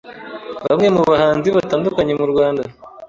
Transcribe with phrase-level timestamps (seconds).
[0.67, 2.63] Bamwe mubahanzi batandukanye mu Rwanda